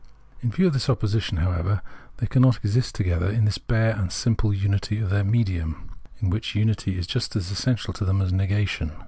In 0.41 0.49
view 0.49 0.65
of 0.65 0.73
this 0.73 0.89
opposition, 0.89 1.37
however, 1.37 1.83
they 2.17 2.25
cannot 2.25 2.57
exist 2.57 2.95
together 2.95 3.29
in 3.29 3.45
the 3.45 3.55
bare 3.67 3.95
and 3.95 4.11
simple 4.11 4.49
imity 4.49 4.99
of 5.03 5.11
their" 5.11 5.23
medium," 5.39 5.91
which 6.23 6.55
unity 6.55 6.97
is 6.97 7.05
just 7.05 7.35
as 7.35 7.51
essential 7.51 7.93
to 7.93 8.03
them 8.05 8.19
as 8.19 8.33
negation. 8.33 8.93